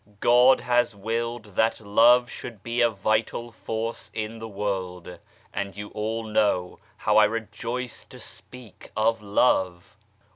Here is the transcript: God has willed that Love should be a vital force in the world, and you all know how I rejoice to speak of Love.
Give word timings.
God 0.19 0.61
has 0.61 0.95
willed 0.95 1.55
that 1.55 1.79
Love 1.79 2.27
should 2.27 2.63
be 2.63 2.81
a 2.81 2.89
vital 2.89 3.51
force 3.51 4.09
in 4.15 4.39
the 4.39 4.47
world, 4.47 5.19
and 5.53 5.77
you 5.77 5.89
all 5.89 6.23
know 6.23 6.79
how 6.97 7.17
I 7.17 7.25
rejoice 7.25 8.03
to 8.05 8.19
speak 8.19 8.89
of 8.97 9.21
Love. 9.21 9.97